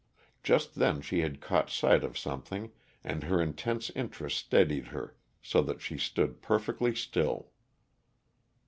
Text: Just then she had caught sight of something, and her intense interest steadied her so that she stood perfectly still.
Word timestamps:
Just 0.41 0.73
then 0.79 0.99
she 1.01 1.19
had 1.19 1.41
caught 1.41 1.69
sight 1.69 2.03
of 2.03 2.17
something, 2.17 2.71
and 3.03 3.21
her 3.25 3.39
intense 3.39 3.91
interest 3.91 4.35
steadied 4.39 4.87
her 4.87 5.15
so 5.43 5.61
that 5.61 5.79
she 5.79 5.95
stood 5.99 6.41
perfectly 6.41 6.95
still. 6.95 7.51